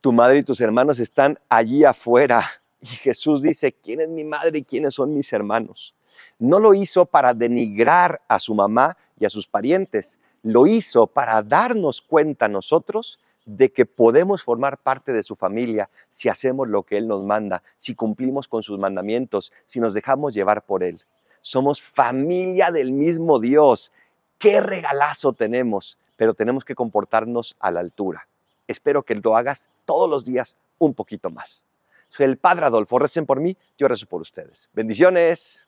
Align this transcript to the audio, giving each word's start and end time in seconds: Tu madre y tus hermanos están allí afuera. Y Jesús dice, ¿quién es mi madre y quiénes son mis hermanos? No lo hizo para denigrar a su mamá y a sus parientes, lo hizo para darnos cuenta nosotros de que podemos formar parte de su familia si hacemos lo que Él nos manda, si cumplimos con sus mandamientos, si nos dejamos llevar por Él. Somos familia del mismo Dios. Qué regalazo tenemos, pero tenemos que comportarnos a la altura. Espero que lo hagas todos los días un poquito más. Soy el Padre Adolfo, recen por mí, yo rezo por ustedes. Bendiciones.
Tu 0.00 0.12
madre 0.12 0.38
y 0.38 0.42
tus 0.42 0.60
hermanos 0.60 0.98
están 0.98 1.38
allí 1.48 1.84
afuera. 1.84 2.44
Y 2.80 2.86
Jesús 2.86 3.42
dice, 3.42 3.72
¿quién 3.72 4.00
es 4.00 4.08
mi 4.08 4.24
madre 4.24 4.58
y 4.58 4.64
quiénes 4.64 4.94
son 4.94 5.14
mis 5.14 5.32
hermanos? 5.34 5.94
No 6.38 6.58
lo 6.58 6.72
hizo 6.72 7.04
para 7.04 7.34
denigrar 7.34 8.22
a 8.26 8.38
su 8.38 8.54
mamá 8.54 8.96
y 9.18 9.26
a 9.26 9.30
sus 9.30 9.46
parientes, 9.46 10.18
lo 10.42 10.66
hizo 10.66 11.06
para 11.06 11.42
darnos 11.42 12.00
cuenta 12.00 12.48
nosotros 12.48 13.20
de 13.44 13.70
que 13.70 13.84
podemos 13.84 14.42
formar 14.42 14.78
parte 14.78 15.12
de 15.12 15.22
su 15.22 15.36
familia 15.36 15.90
si 16.10 16.30
hacemos 16.30 16.68
lo 16.68 16.82
que 16.84 16.96
Él 16.96 17.06
nos 17.06 17.22
manda, 17.24 17.62
si 17.76 17.94
cumplimos 17.94 18.48
con 18.48 18.62
sus 18.62 18.78
mandamientos, 18.78 19.52
si 19.66 19.80
nos 19.80 19.92
dejamos 19.92 20.32
llevar 20.32 20.64
por 20.64 20.82
Él. 20.82 21.02
Somos 21.42 21.82
familia 21.82 22.70
del 22.70 22.92
mismo 22.92 23.38
Dios. 23.38 23.92
Qué 24.38 24.62
regalazo 24.62 25.34
tenemos, 25.34 25.98
pero 26.16 26.32
tenemos 26.32 26.64
que 26.64 26.74
comportarnos 26.74 27.56
a 27.60 27.70
la 27.70 27.80
altura. 27.80 28.29
Espero 28.70 29.02
que 29.02 29.16
lo 29.16 29.36
hagas 29.36 29.68
todos 29.84 30.08
los 30.08 30.24
días 30.24 30.56
un 30.78 30.94
poquito 30.94 31.28
más. 31.28 31.66
Soy 32.08 32.26
el 32.26 32.38
Padre 32.38 32.66
Adolfo, 32.66 33.00
recen 33.00 33.26
por 33.26 33.40
mí, 33.40 33.56
yo 33.76 33.88
rezo 33.88 34.06
por 34.06 34.20
ustedes. 34.20 34.70
Bendiciones. 34.72 35.66